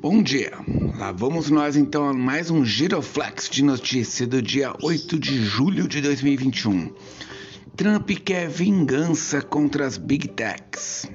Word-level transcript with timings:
Bom 0.00 0.22
dia, 0.22 0.52
lá 0.96 1.12
vamos 1.12 1.50
nós 1.50 1.76
então 1.76 2.08
a 2.08 2.14
mais 2.14 2.50
um 2.50 2.64
Giroflex 2.64 3.50
de 3.50 3.62
notícia 3.62 4.26
do 4.26 4.40
dia 4.40 4.72
8 4.82 5.18
de 5.18 5.44
julho 5.44 5.86
de 5.86 6.00
2021. 6.00 6.90
Trump 7.76 8.10
quer 8.24 8.48
vingança 8.48 9.42
contra 9.42 9.86
as 9.86 9.98
Big 9.98 10.28
Techs. 10.28 11.06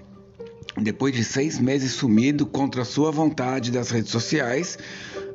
Depois 0.78 1.16
de 1.16 1.24
seis 1.24 1.58
meses 1.58 1.94
sumido 1.94 2.46
contra 2.46 2.86
sua 2.86 3.10
vontade 3.10 3.72
das 3.72 3.90
redes 3.90 4.12
sociais, 4.12 4.78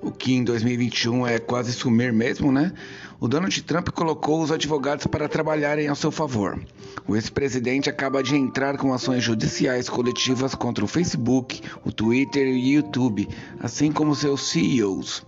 o 0.01 0.13
que 0.13 0.33
em 0.33 0.45
2021 0.45 1.27
é 1.27 1.41
quase 1.41 1.73
sumir 1.73 2.13
mesmo, 2.13 2.53
né? 2.53 2.73
O 3.23 3.29
Donald 3.29 3.63
Trump 3.65 3.91
colocou 3.91 4.43
os 4.43 4.51
advogados 4.51 5.07
para 5.07 5.29
trabalharem 5.29 5.89
a 5.89 5.95
seu 5.95 6.11
favor. 6.11 6.59
O 7.07 7.15
ex-presidente 7.15 7.91
acaba 7.91 8.23
de 8.23 8.35
entrar 8.35 8.79
com 8.79 8.95
ações 8.95 9.23
judiciais 9.23 9.91
coletivas 9.91 10.55
contra 10.55 10.83
o 10.83 10.89
Facebook, 10.89 11.61
o 11.85 11.93
Twitter 11.93 12.47
e 12.47 12.53
o 12.53 12.77
YouTube, 12.77 13.29
assim 13.61 13.93
como 13.93 14.15
seus 14.15 14.49
CEOs. 14.49 15.23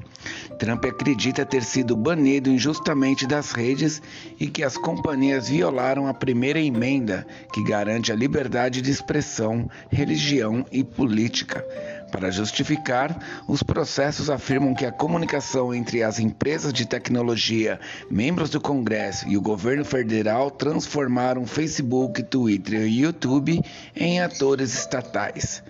Trump 0.58 0.84
acredita 0.84 1.44
ter 1.44 1.62
sido 1.62 1.96
banido 1.96 2.50
injustamente 2.50 3.26
das 3.26 3.52
redes 3.52 4.00
e 4.38 4.46
que 4.46 4.62
as 4.62 4.76
companhias 4.76 5.48
violaram 5.48 6.06
a 6.06 6.14
primeira 6.14 6.60
emenda, 6.60 7.26
que 7.52 7.64
garante 7.64 8.12
a 8.12 8.14
liberdade 8.14 8.80
de 8.80 8.90
expressão, 8.90 9.68
religião 9.90 10.64
e 10.70 10.84
política. 10.84 11.64
Para 12.12 12.30
justificar, 12.30 13.42
os 13.48 13.62
processos 13.62 14.28
afirmam 14.28 14.74
que 14.74 14.84
a 14.84 14.92
comunicação 14.92 15.74
entre 15.74 16.02
as 16.02 16.18
empresas 16.18 16.70
de 16.70 16.84
tecnologia, 16.84 17.80
membros 18.10 18.50
do 18.50 18.60
Congresso 18.60 19.26
e 19.26 19.36
o 19.36 19.40
governo 19.40 19.84
federal 19.84 20.50
transformaram 20.50 21.46
Facebook, 21.46 22.22
Twitter 22.22 22.82
e 22.82 23.00
YouTube 23.00 23.62
em 23.96 24.20
atores 24.20 24.74
estatais. 24.74 25.62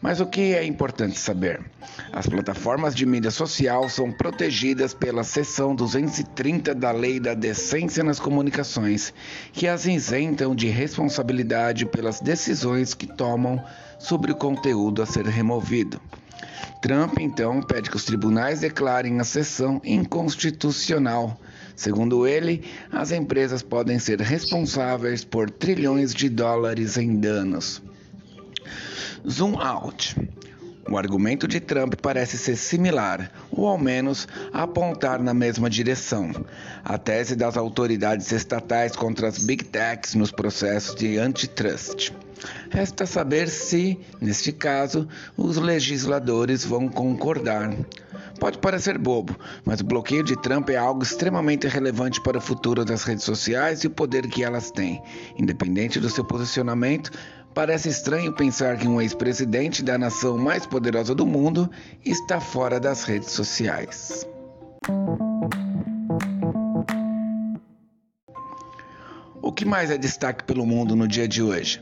Mas 0.00 0.20
o 0.20 0.26
que 0.26 0.54
é 0.54 0.64
importante 0.64 1.18
saber? 1.18 1.60
As 2.12 2.26
plataformas 2.26 2.94
de 2.94 3.06
mídia 3.06 3.30
social 3.30 3.88
são 3.88 4.10
protegidas 4.12 4.94
pela 4.94 5.24
seção 5.24 5.74
230 5.74 6.74
da 6.74 6.90
Lei 6.90 7.18
da 7.18 7.34
Decência 7.34 8.04
nas 8.04 8.20
Comunicações, 8.20 9.12
que 9.52 9.66
as 9.66 9.86
isentam 9.86 10.54
de 10.54 10.68
responsabilidade 10.68 11.86
pelas 11.86 12.20
decisões 12.20 12.94
que 12.94 13.06
tomam 13.06 13.62
sobre 13.98 14.32
o 14.32 14.36
conteúdo 14.36 15.02
a 15.02 15.06
ser 15.06 15.26
removido. 15.26 16.00
Trump 16.82 17.18
então 17.18 17.62
pede 17.62 17.88
que 17.88 17.96
os 17.96 18.04
tribunais 18.04 18.60
declarem 18.60 19.18
a 19.18 19.24
sessão 19.24 19.80
inconstitucional. 19.82 21.40
Segundo 21.74 22.26
ele, 22.26 22.62
as 22.92 23.10
empresas 23.10 23.62
podem 23.62 23.98
ser 23.98 24.20
responsáveis 24.20 25.24
por 25.24 25.50
trilhões 25.50 26.14
de 26.14 26.28
dólares 26.28 26.98
em 26.98 27.16
danos. 27.16 27.82
Zoom 29.28 29.56
out. 29.58 30.16
O 30.86 30.98
argumento 30.98 31.48
de 31.48 31.60
Trump 31.60 31.94
parece 32.02 32.36
ser 32.36 32.56
similar, 32.56 33.30
ou 33.50 33.66
ao 33.66 33.78
menos 33.78 34.28
apontar 34.52 35.18
na 35.22 35.32
mesma 35.32 35.70
direção. 35.70 36.30
A 36.84 36.98
tese 36.98 37.34
das 37.34 37.56
autoridades 37.56 38.30
estatais 38.32 38.94
contra 38.94 39.28
as 39.28 39.38
big 39.38 39.64
techs 39.64 40.14
nos 40.14 40.30
processos 40.30 40.94
de 40.94 41.18
antitrust. 41.18 42.12
Resta 42.68 43.06
saber 43.06 43.48
se, 43.48 43.98
neste 44.20 44.52
caso, 44.52 45.08
os 45.36 45.56
legisladores 45.56 46.64
vão 46.64 46.86
concordar. 46.86 47.74
Pode 48.38 48.58
parecer 48.58 48.98
bobo, 48.98 49.34
mas 49.64 49.80
o 49.80 49.84
bloqueio 49.84 50.22
de 50.22 50.36
Trump 50.42 50.68
é 50.68 50.76
algo 50.76 51.02
extremamente 51.02 51.66
relevante 51.66 52.20
para 52.20 52.36
o 52.36 52.42
futuro 52.42 52.84
das 52.84 53.04
redes 53.04 53.24
sociais 53.24 53.84
e 53.84 53.86
o 53.86 53.90
poder 53.90 54.26
que 54.26 54.44
elas 54.44 54.70
têm. 54.70 55.00
Independente 55.38 55.98
do 55.98 56.10
seu 56.10 56.24
posicionamento, 56.24 57.10
Parece 57.54 57.88
estranho 57.88 58.32
pensar 58.32 58.76
que 58.76 58.88
um 58.88 59.00
ex-presidente 59.00 59.80
da 59.80 59.96
nação 59.96 60.36
mais 60.36 60.66
poderosa 60.66 61.14
do 61.14 61.24
mundo 61.24 61.70
está 62.04 62.40
fora 62.40 62.80
das 62.80 63.04
redes 63.04 63.30
sociais. 63.30 64.26
O 69.40 69.52
que 69.52 69.64
mais 69.64 69.92
é 69.92 69.96
destaque 69.96 70.42
pelo 70.42 70.66
mundo 70.66 70.96
no 70.96 71.06
dia 71.06 71.28
de 71.28 71.42
hoje? 71.42 71.80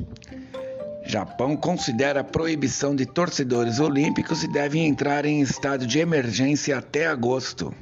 Japão 1.07 1.57
considera 1.57 2.21
a 2.21 2.25
proibição 2.25 2.95
de 2.95 3.07
torcedores 3.07 3.81
olímpicos 3.81 4.45
e 4.45 4.49
devem 4.49 4.87
entrar 4.87 5.25
em 5.25 5.41
estado 5.41 5.87
de 5.87 5.99
emergência 5.99 6.77
até 6.77 7.07
agosto. 7.07 7.75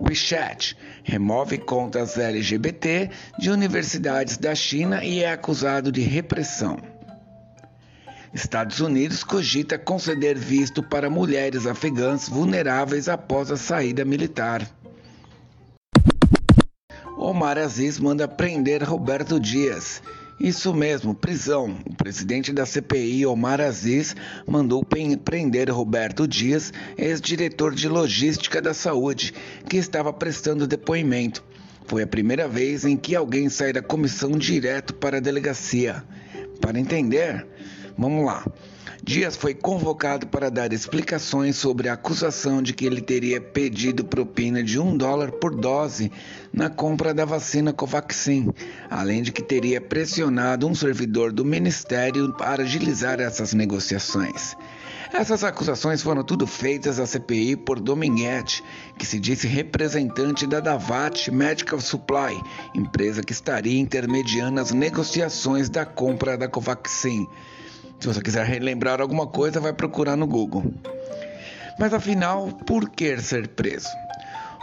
WeChat 0.00 0.76
remove 1.04 1.58
contas 1.58 2.18
LGBT 2.18 3.10
de 3.38 3.50
universidades 3.50 4.36
da 4.36 4.54
China 4.54 5.04
e 5.04 5.22
é 5.22 5.32
acusado 5.32 5.90
de 5.90 6.00
repressão. 6.00 6.76
Estados 8.34 8.80
Unidos 8.80 9.24
cogita 9.24 9.78
conceder 9.78 10.36
visto 10.36 10.82
para 10.82 11.08
mulheres 11.08 11.66
afegãs 11.66 12.28
vulneráveis 12.28 13.08
após 13.08 13.50
a 13.50 13.56
saída 13.56 14.04
militar. 14.04 14.68
Omar 17.16 17.56
Aziz 17.56 17.98
manda 17.98 18.28
prender 18.28 18.82
Roberto 18.84 19.40
Dias 19.40 20.02
isso 20.38 20.74
mesmo, 20.74 21.14
prisão. 21.14 21.78
O 21.86 21.94
presidente 21.94 22.52
da 22.52 22.66
CPI, 22.66 23.24
Omar 23.24 23.60
Aziz, 23.60 24.14
mandou 24.46 24.84
prender 24.84 25.70
Roberto 25.70 26.28
Dias, 26.28 26.72
ex-diretor 26.98 27.74
de 27.74 27.88
logística 27.88 28.60
da 28.60 28.74
saúde, 28.74 29.32
que 29.68 29.78
estava 29.78 30.12
prestando 30.12 30.66
depoimento. 30.66 31.42
Foi 31.86 32.02
a 32.02 32.06
primeira 32.06 32.46
vez 32.46 32.84
em 32.84 32.96
que 32.96 33.16
alguém 33.16 33.48
sai 33.48 33.72
da 33.72 33.80
comissão 33.80 34.32
direto 34.32 34.92
para 34.92 35.16
a 35.16 35.20
delegacia. 35.20 36.04
Para 36.60 36.78
entender, 36.78 37.46
vamos 37.96 38.24
lá. 38.24 38.44
Dias 39.02 39.36
foi 39.36 39.54
convocado 39.54 40.26
para 40.26 40.50
dar 40.50 40.72
explicações 40.72 41.56
sobre 41.56 41.88
a 41.88 41.92
acusação 41.92 42.60
de 42.60 42.72
que 42.72 42.84
ele 42.84 43.00
teria 43.00 43.40
pedido 43.40 44.04
propina 44.04 44.62
de 44.62 44.80
um 44.80 44.96
dólar 44.96 45.30
por 45.32 45.54
dose 45.54 46.10
na 46.52 46.68
compra 46.68 47.14
da 47.14 47.24
vacina 47.24 47.72
Covaxin, 47.72 48.50
além 48.90 49.22
de 49.22 49.30
que 49.30 49.42
teria 49.42 49.80
pressionado 49.80 50.66
um 50.66 50.74
servidor 50.74 51.30
do 51.30 51.44
ministério 51.44 52.32
para 52.32 52.64
agilizar 52.64 53.20
essas 53.20 53.54
negociações. 53.54 54.56
Essas 55.12 55.44
acusações 55.44 56.02
foram 56.02 56.24
tudo 56.24 56.46
feitas 56.46 56.98
à 56.98 57.06
CPI 57.06 57.56
por 57.56 57.78
Dominguete, 57.78 58.62
que 58.98 59.06
se 59.06 59.20
disse 59.20 59.46
representante 59.46 60.46
da 60.46 60.58
Davat 60.58 61.30
Medical 61.30 61.80
Supply, 61.80 62.42
empresa 62.74 63.22
que 63.22 63.32
estaria 63.32 63.78
intermediando 63.78 64.60
as 64.60 64.72
negociações 64.72 65.68
da 65.68 65.86
compra 65.86 66.36
da 66.36 66.48
Covaxin. 66.48 67.26
Se 68.00 68.06
você 68.06 68.20
quiser 68.20 68.46
relembrar 68.46 69.00
alguma 69.00 69.26
coisa, 69.26 69.60
vai 69.60 69.72
procurar 69.72 70.16
no 70.16 70.26
Google. 70.26 70.64
Mas 71.78 71.92
afinal, 71.92 72.48
por 72.66 72.90
que 72.90 73.18
ser 73.18 73.48
preso? 73.48 73.88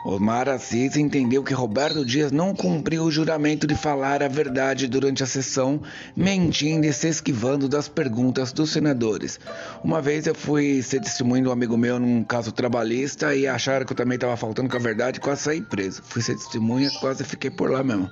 Omar 0.05 0.49
Assis 0.49 0.97
entendeu 0.97 1.41
que 1.43 1.53
Roberto 1.53 2.05
Dias 2.05 2.29
não 2.29 2.53
cumpriu 2.53 3.03
o 3.03 3.11
juramento 3.11 3.65
de 3.65 3.73
falar 3.73 4.21
a 4.21 4.27
verdade 4.27 4.85
durante 4.85 5.23
a 5.23 5.25
sessão, 5.25 5.81
mentindo 6.13 6.85
e 6.85 6.91
se 6.91 7.07
esquivando 7.07 7.69
das 7.69 7.87
perguntas 7.87 8.51
dos 8.51 8.71
senadores. 8.71 9.39
Uma 9.81 10.01
vez 10.01 10.27
eu 10.27 10.35
fui 10.35 10.81
ser 10.81 10.99
testemunho 10.99 11.43
de 11.43 11.49
um 11.49 11.53
amigo 11.53 11.77
meu 11.77 11.99
num 11.99 12.21
caso 12.21 12.51
trabalhista 12.51 13.33
e 13.33 13.47
acharam 13.47 13.85
que 13.85 13.93
eu 13.93 13.97
também 13.97 14.15
estava 14.15 14.35
faltando 14.35 14.67
com 14.67 14.75
a 14.75 14.79
verdade 14.79 15.19
e 15.19 15.21
quase 15.21 15.43
saí 15.43 15.61
preso. 15.61 16.01
Fui 16.03 16.21
ser 16.21 16.35
testemunha, 16.35 16.91
quase 16.99 17.23
fiquei 17.23 17.49
por 17.49 17.71
lá 17.71 17.81
mesmo. 17.81 18.09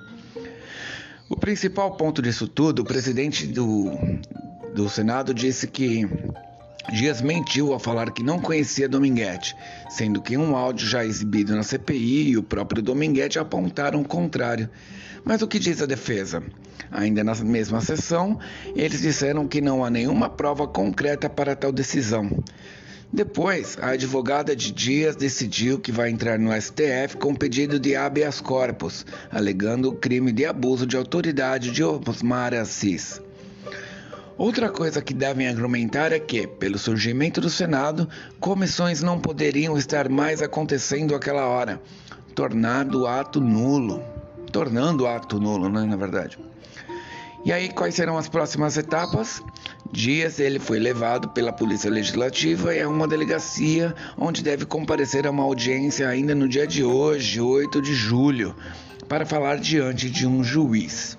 O 1.28 1.36
principal 1.36 1.94
ponto 1.96 2.22
disso 2.22 2.48
tudo, 2.48 2.80
o 2.80 2.84
presidente 2.86 3.46
do, 3.46 3.90
do 4.74 4.88
Senado 4.88 5.34
disse 5.34 5.66
que 5.66 6.08
Dias 6.90 7.22
mentiu 7.22 7.72
ao 7.72 7.78
falar 7.78 8.10
que 8.10 8.22
não 8.22 8.40
conhecia 8.40 8.88
Dominguete, 8.88 9.54
sendo 9.88 10.20
que 10.20 10.36
um 10.36 10.56
áudio 10.56 10.86
já 10.86 11.04
exibido 11.04 11.54
na 11.54 11.62
CPI 11.62 12.30
e 12.30 12.36
o 12.36 12.42
próprio 12.42 12.82
Dominguete 12.82 13.38
apontaram 13.38 14.00
o 14.00 14.04
contrário. 14.04 14.68
Mas 15.24 15.42
o 15.42 15.46
que 15.46 15.58
diz 15.58 15.80
a 15.80 15.86
defesa? 15.86 16.42
Ainda 16.90 17.22
na 17.22 17.34
mesma 17.36 17.80
sessão, 17.80 18.38
eles 18.74 19.00
disseram 19.00 19.46
que 19.46 19.60
não 19.60 19.84
há 19.84 19.90
nenhuma 19.90 20.28
prova 20.28 20.66
concreta 20.66 21.30
para 21.30 21.54
tal 21.54 21.70
decisão. 21.70 22.28
Depois, 23.12 23.76
a 23.80 23.90
advogada 23.90 24.56
de 24.56 24.72
Dias 24.72 25.14
decidiu 25.14 25.78
que 25.78 25.92
vai 25.92 26.10
entrar 26.10 26.38
no 26.38 26.50
STF 26.50 27.18
com 27.18 27.34
pedido 27.34 27.78
de 27.78 27.94
habeas 27.94 28.40
corpus, 28.40 29.04
alegando 29.30 29.90
o 29.90 29.94
crime 29.94 30.32
de 30.32 30.46
abuso 30.46 30.86
de 30.86 30.96
autoridade 30.96 31.70
de 31.70 31.84
Osmar 31.84 32.54
Assis. 32.54 33.20
Outra 34.38 34.70
coisa 34.70 35.02
que 35.02 35.12
devem 35.12 35.46
argumentar 35.46 36.10
é 36.10 36.18
que, 36.18 36.46
pelo 36.46 36.78
surgimento 36.78 37.40
do 37.40 37.50
Senado, 37.50 38.08
comissões 38.40 39.02
não 39.02 39.20
poderiam 39.20 39.76
estar 39.76 40.08
mais 40.08 40.40
acontecendo 40.40 41.14
àquela 41.14 41.46
hora, 41.46 41.80
tornando 42.34 43.02
o 43.02 43.06
ato 43.06 43.40
nulo. 43.40 44.02
Tornando 44.50 45.04
o 45.04 45.06
ato 45.06 45.38
nulo, 45.38 45.68
né, 45.68 45.84
na 45.84 45.96
verdade. 45.96 46.38
E 47.44 47.52
aí, 47.52 47.70
quais 47.70 47.94
serão 47.94 48.16
as 48.16 48.28
próximas 48.28 48.76
etapas? 48.76 49.42
Dias 49.90 50.38
ele 50.38 50.58
foi 50.58 50.78
levado 50.78 51.28
pela 51.30 51.52
Polícia 51.52 51.90
Legislativa 51.90 52.72
a 52.72 52.88
uma 52.88 53.06
delegacia 53.06 53.94
onde 54.16 54.42
deve 54.42 54.64
comparecer 54.64 55.26
a 55.26 55.30
uma 55.30 55.42
audiência 55.42 56.08
ainda 56.08 56.34
no 56.34 56.48
dia 56.48 56.66
de 56.66 56.82
hoje, 56.84 57.40
8 57.40 57.82
de 57.82 57.94
julho, 57.94 58.54
para 59.08 59.26
falar 59.26 59.58
diante 59.58 60.08
de 60.08 60.26
um 60.26 60.42
juiz. 60.42 61.18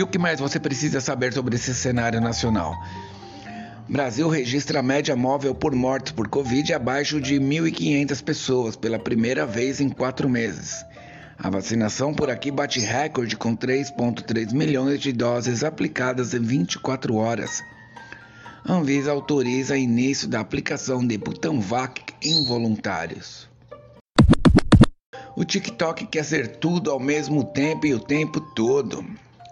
E 0.00 0.02
o 0.02 0.06
que 0.06 0.18
mais 0.18 0.40
você 0.40 0.58
precisa 0.58 0.98
saber 0.98 1.30
sobre 1.30 1.56
esse 1.56 1.74
cenário 1.74 2.22
nacional? 2.22 2.74
Brasil 3.86 4.30
registra 4.30 4.80
a 4.80 4.82
média 4.82 5.14
móvel 5.14 5.54
por 5.54 5.74
mortes 5.74 6.10
por 6.10 6.26
Covid 6.26 6.72
abaixo 6.72 7.20
de 7.20 7.34
1.500 7.34 8.24
pessoas 8.24 8.76
pela 8.76 8.98
primeira 8.98 9.44
vez 9.44 9.78
em 9.78 9.90
quatro 9.90 10.26
meses. 10.26 10.82
A 11.38 11.50
vacinação 11.50 12.14
por 12.14 12.30
aqui 12.30 12.50
bate 12.50 12.80
recorde 12.80 13.36
com 13.36 13.54
3,3 13.54 14.54
milhões 14.54 15.02
de 15.02 15.12
doses 15.12 15.62
aplicadas 15.62 16.32
em 16.32 16.40
24 16.40 17.16
horas. 17.16 17.62
Anvisa 18.66 19.10
autoriza 19.10 19.76
início 19.76 20.26
da 20.26 20.40
aplicação 20.40 21.06
de 21.06 21.18
Butanvac 21.18 22.00
em 22.22 22.42
voluntários. 22.46 23.46
O 25.36 25.44
TikTok 25.44 26.06
quer 26.06 26.24
ser 26.24 26.56
tudo 26.56 26.90
ao 26.90 26.98
mesmo 26.98 27.44
tempo 27.44 27.86
e 27.86 27.92
o 27.92 28.00
tempo 28.00 28.40
todo 28.40 29.04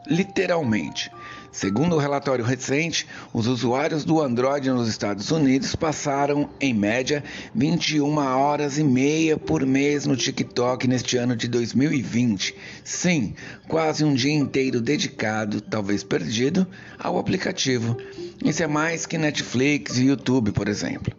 literalmente. 0.08 1.10
Segundo 1.50 1.94
o 1.94 1.96
um 1.96 1.98
relatório 1.98 2.44
recente, 2.44 3.06
os 3.32 3.46
usuários 3.46 4.04
do 4.04 4.20
Android 4.20 4.70
nos 4.70 4.88
Estados 4.88 5.30
Unidos 5.30 5.74
passaram, 5.74 6.48
em 6.60 6.74
média, 6.74 7.24
21 7.54 8.16
horas 8.18 8.78
e 8.78 8.84
meia 8.84 9.36
por 9.36 9.64
mês 9.64 10.06
no 10.06 10.16
TikTok 10.16 10.86
neste 10.86 11.16
ano 11.16 11.34
de 11.34 11.48
2020. 11.48 12.54
Sim, 12.84 13.34
quase 13.66 14.04
um 14.04 14.14
dia 14.14 14.32
inteiro 14.32 14.80
dedicado, 14.80 15.60
talvez 15.60 16.04
perdido, 16.04 16.66
ao 16.98 17.18
aplicativo. 17.18 17.96
Isso 18.44 18.62
é 18.62 18.66
mais 18.66 19.06
que 19.06 19.18
Netflix 19.18 19.98
e 19.98 20.04
YouTube, 20.04 20.52
por 20.52 20.68
exemplo. 20.68 21.12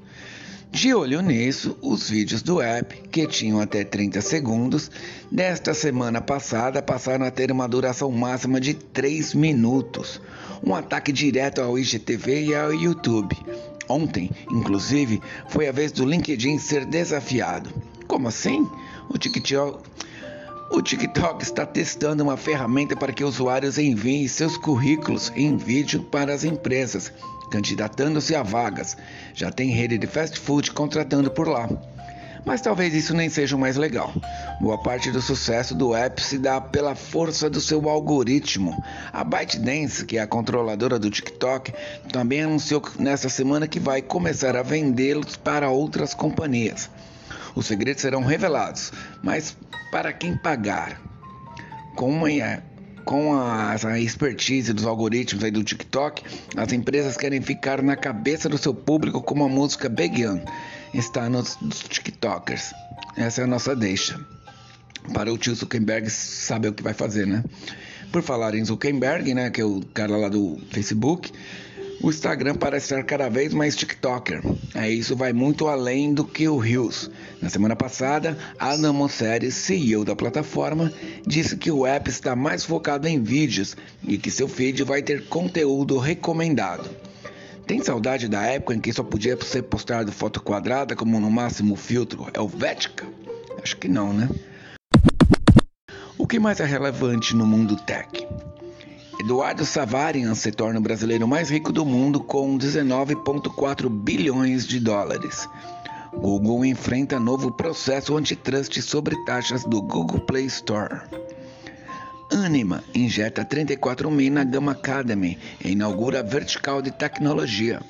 De 0.71 0.93
olho 0.93 1.21
nisso, 1.21 1.75
os 1.81 2.09
vídeos 2.09 2.43
do 2.43 2.61
app, 2.61 2.95
que 3.09 3.25
tinham 3.25 3.59
até 3.59 3.83
30 3.83 4.21
segundos, 4.21 4.91
desta 5.31 5.73
semana 5.73 6.21
passada 6.21 6.79
passaram 6.79 7.25
a 7.25 7.31
ter 7.31 7.51
uma 7.51 7.67
duração 7.67 8.11
máxima 8.11 8.61
de 8.61 8.75
3 8.75 9.33
minutos. 9.33 10.21
Um 10.63 10.75
ataque 10.75 11.11
direto 11.11 11.59
ao 11.59 11.77
IGTV 11.77 12.45
e 12.45 12.55
ao 12.55 12.71
YouTube. 12.71 13.35
Ontem, 13.89 14.29
inclusive, 14.51 15.19
foi 15.49 15.67
a 15.67 15.71
vez 15.71 15.91
do 15.91 16.05
LinkedIn 16.05 16.59
ser 16.59 16.85
desafiado. 16.85 17.71
Como 18.07 18.27
assim? 18.27 18.69
O 19.09 19.17
TikTok, 19.17 19.79
o 20.71 20.83
TikTok 20.83 21.43
está 21.43 21.65
testando 21.65 22.23
uma 22.23 22.37
ferramenta 22.37 22.95
para 22.95 23.11
que 23.11 23.23
usuários 23.23 23.79
enviem 23.79 24.27
seus 24.27 24.55
currículos 24.55 25.31
em 25.35 25.57
vídeo 25.57 26.03
para 26.03 26.31
as 26.31 26.43
empresas 26.43 27.11
candidatando-se 27.49 28.35
a 28.35 28.43
vagas. 28.43 28.95
Já 29.33 29.51
tem 29.51 29.71
rede 29.71 29.97
de 29.97 30.07
fast 30.07 30.39
food 30.39 30.71
contratando 30.71 31.31
por 31.31 31.47
lá. 31.47 31.67
Mas 32.45 32.61
talvez 32.61 32.93
isso 32.93 33.13
nem 33.13 33.29
seja 33.29 33.55
o 33.55 33.59
mais 33.59 33.75
legal. 33.75 34.13
Boa 34.61 34.77
parte 34.81 35.11
do 35.11 35.21
sucesso 35.21 35.75
do 35.75 35.93
app 35.93 36.21
se 36.21 36.37
dá 36.37 36.59
pela 36.61 36.95
força 36.95 37.49
do 37.49 37.59
seu 37.59 37.89
algoritmo. 37.89 38.81
A 39.11 39.23
ByteDance, 39.23 40.05
que 40.05 40.17
é 40.17 40.21
a 40.21 40.27
controladora 40.27 40.97
do 40.97 41.09
TikTok, 41.09 41.73
também 42.11 42.43
anunciou 42.43 42.81
nesta 42.97 43.29
semana 43.29 43.67
que 43.67 43.79
vai 43.79 44.01
começar 44.01 44.55
a 44.55 44.63
vendê-los 44.63 45.35
para 45.35 45.69
outras 45.69 46.13
companhias. 46.13 46.89
Os 47.55 47.65
segredos 47.65 48.01
serão 48.01 48.23
revelados, 48.23 48.91
mas 49.21 49.55
para 49.91 50.13
quem 50.13 50.37
pagar? 50.37 51.01
Como 51.95 52.27
é 52.27 52.61
com 53.09 53.33
a, 53.33 53.75
expertise 53.99 54.71
dos 54.71 54.85
algoritmos 54.85 55.43
aí 55.43 55.49
do 55.49 55.63
TikTok, 55.63 56.21
as 56.55 56.71
empresas 56.71 57.17
querem 57.17 57.41
ficar 57.41 57.81
na 57.81 57.95
cabeça 57.95 58.47
do 58.47 58.55
seu 58.55 58.71
público 58.71 59.19
como 59.19 59.43
a 59.43 59.49
música 59.49 59.91
Young 59.99 60.43
está 60.93 61.27
nos, 61.27 61.57
nos 61.59 61.79
TikTokers. 61.79 62.71
Essa 63.17 63.41
é 63.41 63.43
a 63.45 63.47
nossa 63.47 63.75
deixa. 63.75 64.23
Para 65.11 65.33
o 65.33 65.39
tio 65.39 65.55
Zuckerberg 65.55 66.07
saber 66.07 66.67
o 66.67 66.73
que 66.73 66.83
vai 66.83 66.93
fazer, 66.93 67.25
né? 67.25 67.43
Por 68.11 68.21
falar 68.21 68.53
em 68.53 68.63
Zuckerberg, 68.63 69.33
né, 69.33 69.49
que 69.49 69.59
é 69.59 69.65
o 69.65 69.81
cara 69.91 70.15
lá 70.15 70.29
do 70.29 70.61
Facebook, 70.69 71.31
o 72.01 72.09
Instagram 72.09 72.55
parece 72.55 72.93
estar 72.93 73.03
cada 73.03 73.29
vez 73.29 73.53
mais 73.53 73.75
TikToker. 73.75 74.41
É, 74.73 74.89
isso 74.89 75.15
vai 75.15 75.33
muito 75.33 75.67
além 75.67 76.13
do 76.13 76.23
que 76.23 76.47
o 76.47 76.57
Reels. 76.57 77.09
Na 77.41 77.49
semana 77.49 77.75
passada, 77.75 78.37
Adam 78.57 78.93
Mosseri, 78.93 79.51
CEO 79.51 80.05
da 80.05 80.15
plataforma, 80.15 80.91
disse 81.25 81.57
que 81.57 81.71
o 81.71 81.85
app 81.85 82.09
está 82.09 82.35
mais 82.35 82.63
focado 82.63 83.07
em 83.07 83.21
vídeos 83.21 83.75
e 84.03 84.17
que 84.17 84.31
seu 84.31 84.47
feed 84.47 84.83
vai 84.83 85.01
ter 85.01 85.25
conteúdo 85.27 85.97
recomendado. 85.97 86.89
Tem 87.67 87.83
saudade 87.83 88.27
da 88.27 88.41
época 88.43 88.73
em 88.73 88.79
que 88.79 88.91
só 88.91 89.03
podia 89.03 89.39
ser 89.41 89.63
postado 89.63 90.11
foto 90.11 90.41
quadrada 90.41 90.95
como 90.95 91.19
no 91.19 91.29
máximo 91.29 91.75
filtro 91.75 92.27
helvética? 92.33 93.05
Acho 93.61 93.77
que 93.77 93.87
não, 93.87 94.13
né? 94.13 94.29
O 96.17 96.25
que 96.25 96.39
mais 96.39 96.59
é 96.59 96.65
relevante 96.65 97.35
no 97.35 97.45
mundo 97.45 97.75
tech? 97.75 98.25
Eduardo 99.19 99.65
Savarian 99.65 100.33
se 100.33 100.49
torna 100.49 100.79
o 100.79 100.81
brasileiro 100.81 101.27
mais 101.27 101.49
rico 101.49 101.73
do 101.73 101.85
mundo 101.85 102.21
com 102.21 102.57
19,4 102.57 103.89
bilhões 103.89 104.65
de 104.65 104.79
dólares. 104.79 105.45
Google 106.13 106.63
enfrenta 106.63 107.19
novo 107.19 107.51
processo 107.51 108.15
antitrust 108.15 108.81
sobre 108.81 109.21
taxas 109.25 109.65
do 109.65 109.81
Google 109.81 110.21
Play 110.21 110.45
Store. 110.45 111.01
Anima 112.31 112.81
injeta 112.95 113.43
34 113.43 114.09
mil 114.09 114.31
na 114.31 114.45
Gama 114.45 114.71
Academy 114.71 115.37
e 115.63 115.71
inaugura 115.71 116.23
vertical 116.23 116.81
de 116.81 116.89
tecnologia. 116.89 117.81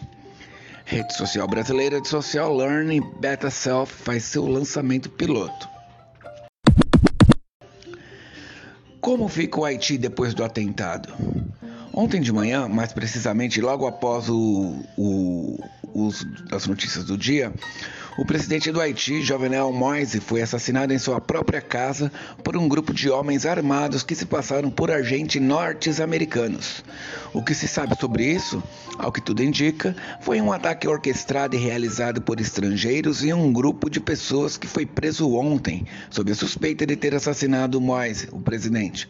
Rede 0.84 1.14
social 1.14 1.48
brasileira 1.48 2.02
de 2.02 2.08
Social 2.08 2.58
Learning 2.58 3.04
Beta 3.20 3.52
Self 3.52 3.94
faz 3.94 4.24
seu 4.24 4.48
lançamento 4.48 5.12
piloto. 5.12 5.79
Como 9.02 9.28
fica 9.28 9.60
o 9.60 9.66
Haiti 9.66 9.98
depois 9.98 10.34
do 10.34 10.44
atentado? 10.44 11.14
Ontem 11.94 12.22
de 12.22 12.32
manhã, 12.32 12.68
mais 12.68 12.94
precisamente 12.94 13.60
logo 13.62 13.88
após 13.88 14.30
o, 14.30 14.84
o, 14.98 15.60
os, 15.94 16.26
as 16.52 16.68
notícias 16.68 17.06
do 17.06 17.18
dia, 17.18 17.54
o 18.20 18.26
presidente 18.26 18.70
do 18.70 18.82
Haiti, 18.82 19.22
Jovenel 19.22 19.72
Moise, 19.72 20.20
foi 20.20 20.42
assassinado 20.42 20.92
em 20.92 21.00
sua 21.00 21.22
própria 21.22 21.62
casa 21.62 22.12
por 22.44 22.58
um 22.58 22.68
grupo 22.68 22.94
de 22.94 23.10
homens 23.10 23.46
armados 23.46 24.04
que 24.04 24.14
se 24.14 24.26
passaram 24.26 24.70
por 24.70 24.92
agentes 24.92 25.42
norte-americanos. 25.42 26.84
O 27.34 27.42
que 27.42 27.56
se 27.56 27.66
sabe 27.66 27.96
sobre 27.98 28.26
isso, 28.26 28.62
ao 28.98 29.10
que 29.10 29.22
tudo 29.22 29.42
indica, 29.42 29.96
foi 30.20 30.42
um 30.42 30.52
ataque 30.52 30.86
orquestrado 30.86 31.56
e 31.56 31.60
realizado 31.60 32.22
por 32.22 32.42
estrangeiros 32.42 33.24
e 33.24 33.32
um 33.32 33.54
grupo 33.54 33.90
de 33.90 34.02
pessoas 34.02 34.58
que 34.58 34.68
foi 34.68 34.86
preso 34.86 35.34
ontem, 35.34 35.86
sob 36.10 36.30
a 36.30 36.36
suspeita 36.36 36.86
de 36.86 36.98
ter 36.98 37.16
assassinado 37.16 37.80
Moise, 37.80 38.28
o 38.34 38.42
presidente. 38.42 39.10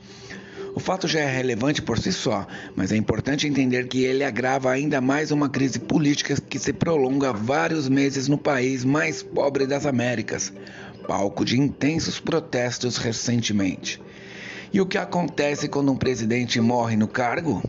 O 0.75 0.79
fato 0.79 1.07
já 1.07 1.19
é 1.19 1.25
relevante 1.25 1.81
por 1.81 1.97
si 1.97 2.11
só, 2.11 2.47
mas 2.75 2.91
é 2.91 2.95
importante 2.95 3.47
entender 3.47 3.87
que 3.87 4.03
ele 4.03 4.23
agrava 4.23 4.71
ainda 4.71 5.01
mais 5.01 5.31
uma 5.31 5.49
crise 5.49 5.79
política 5.79 6.39
que 6.39 6.59
se 6.59 6.71
prolonga 6.71 7.33
vários 7.33 7.89
meses 7.89 8.27
no 8.27 8.37
país 8.37 8.85
mais 8.85 9.23
pobre 9.23 9.65
das 9.65 9.85
Américas, 9.85 10.53
palco 11.07 11.43
de 11.43 11.59
intensos 11.59 12.19
protestos 12.19 12.97
recentemente. 12.97 13.99
E 14.71 14.79
o 14.79 14.85
que 14.85 14.97
acontece 14.97 15.67
quando 15.67 15.91
um 15.91 15.97
presidente 15.97 16.61
morre 16.61 16.95
no 16.95 17.07
cargo? 17.07 17.63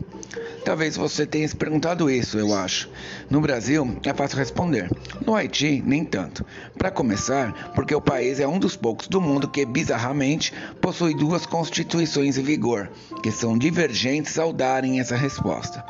Talvez 0.63 0.95
você 0.95 1.25
tenha 1.25 1.47
se 1.47 1.55
perguntado 1.55 2.09
isso, 2.09 2.37
eu 2.37 2.53
acho. 2.53 2.89
No 3.29 3.41
Brasil, 3.41 3.97
é 4.05 4.13
fácil 4.13 4.37
responder. 4.37 4.89
No 5.25 5.35
Haiti, 5.35 5.81
nem 5.85 6.05
tanto. 6.05 6.45
Para 6.77 6.91
começar, 6.91 7.71
porque 7.73 7.95
o 7.95 8.01
país 8.01 8.39
é 8.39 8.47
um 8.47 8.59
dos 8.59 8.75
poucos 8.75 9.07
do 9.07 9.19
mundo 9.19 9.47
que, 9.47 9.65
bizarramente, 9.65 10.53
possui 10.79 11.15
duas 11.15 11.45
constituições 11.45 12.37
em 12.37 12.43
vigor, 12.43 12.89
que 13.23 13.31
são 13.31 13.57
divergentes 13.57 14.37
ao 14.37 14.53
darem 14.53 14.99
essa 14.99 15.15
resposta. 15.15 15.83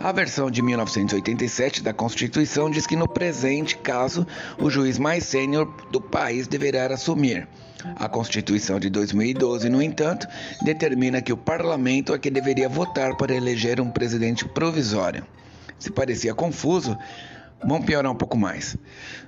A 0.00 0.12
versão 0.12 0.48
de 0.48 0.62
1987 0.62 1.82
da 1.82 1.92
Constituição 1.92 2.70
diz 2.70 2.86
que, 2.86 2.94
no 2.94 3.08
presente 3.08 3.76
caso, 3.76 4.24
o 4.56 4.70
juiz 4.70 4.96
mais 4.96 5.24
sênior 5.24 5.66
do 5.90 6.00
país 6.00 6.46
deverá 6.46 6.86
assumir. 6.86 7.48
A 7.96 8.08
Constituição 8.08 8.78
de 8.78 8.88
2012, 8.90 9.68
no 9.68 9.82
entanto, 9.82 10.28
determina 10.62 11.20
que 11.20 11.32
o 11.32 11.36
parlamento 11.36 12.14
é 12.14 12.18
que 12.18 12.30
deveria 12.30 12.68
votar 12.68 13.16
para 13.16 13.34
eleger 13.34 13.80
um 13.80 13.90
presidente 13.90 14.44
provisório. 14.44 15.26
Se 15.80 15.90
parecia 15.90 16.32
confuso, 16.32 16.96
Vamos 17.64 17.84
piorar 17.84 18.12
um 18.12 18.16
pouco 18.16 18.36
mais. 18.36 18.76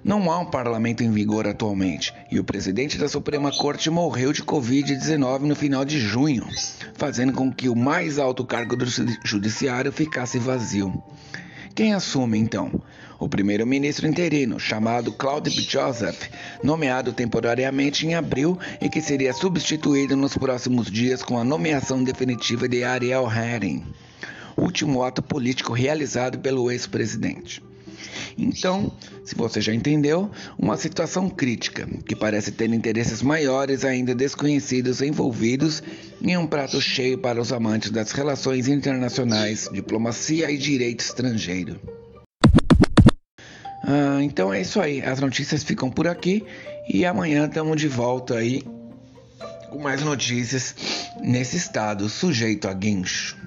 Não 0.04 0.30
há 0.30 0.38
um 0.38 0.46
parlamento 0.46 1.02
em 1.02 1.10
vigor 1.10 1.49
atualmente 1.49 2.14
e 2.30 2.38
o 2.38 2.44
presidente 2.44 2.96
da 2.96 3.08
Suprema 3.08 3.50
Corte 3.50 3.90
morreu 3.90 4.32
de 4.32 4.42
Covid-19 4.42 5.40
no 5.40 5.56
final 5.56 5.84
de 5.84 5.99
junho, 5.99 6.46
fazendo 6.94 7.32
com 7.32 7.52
que 7.52 7.68
o 7.68 7.75
mais 7.75 8.18
alto 8.18 8.44
cargo 8.44 8.76
do 8.76 8.87
judiciário 9.25 9.90
ficasse 9.90 10.38
vazio. 10.38 11.02
Quem 11.75 11.92
assume 11.92 12.38
então? 12.38 12.80
O 13.18 13.28
primeiro-ministro 13.28 14.06
interino, 14.06 14.58
chamado 14.58 15.12
Claude 15.12 15.50
Joseph, 15.50 16.28
nomeado 16.62 17.12
temporariamente 17.12 18.06
em 18.06 18.14
abril 18.14 18.58
e 18.80 18.88
que 18.88 19.00
seria 19.02 19.32
substituído 19.32 20.16
nos 20.16 20.37
próximos 20.37 20.90
dias 20.90 21.22
com 21.22 21.37
a 21.38 21.44
nomeação 21.44 22.02
definitiva 22.02 22.68
de 22.68 22.84
Ariel 22.84 23.28
Henry, 23.30 23.82
último 24.56 25.02
ato 25.02 25.20
político 25.20 25.72
realizado 25.72 26.38
pelo 26.38 26.70
ex-presidente. 26.70 27.69
Então, 28.36 28.92
se 29.24 29.34
você 29.34 29.60
já 29.60 29.74
entendeu, 29.74 30.30
uma 30.58 30.76
situação 30.76 31.28
crítica 31.28 31.86
que 32.04 32.16
parece 32.16 32.52
ter 32.52 32.72
interesses 32.72 33.22
maiores 33.22 33.84
ainda 33.84 34.14
desconhecidos 34.14 35.00
envolvidos 35.02 35.82
em 36.22 36.36
um 36.36 36.46
prato 36.46 36.80
cheio 36.80 37.18
para 37.18 37.40
os 37.40 37.52
amantes 37.52 37.90
das 37.90 38.12
relações 38.12 38.68
internacionais, 38.68 39.68
diplomacia 39.72 40.50
e 40.50 40.58
direito 40.58 41.00
estrangeiro. 41.00 41.80
Ah, 43.82 44.18
então 44.22 44.52
é 44.52 44.60
isso 44.60 44.80
aí, 44.80 45.02
as 45.02 45.20
notícias 45.20 45.64
ficam 45.64 45.90
por 45.90 46.06
aqui 46.06 46.44
e 46.88 47.04
amanhã 47.04 47.46
estamos 47.46 47.80
de 47.80 47.88
volta 47.88 48.36
aí 48.36 48.62
com 49.70 49.78
mais 49.78 50.02
notícias 50.02 50.74
nesse 51.22 51.56
estado 51.56 52.08
sujeito 52.08 52.68
a 52.68 52.74
guincho. 52.74 53.39